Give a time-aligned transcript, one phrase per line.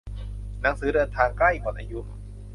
[0.61, 1.99] หนังสือเดินทางใกล้หมดอายุ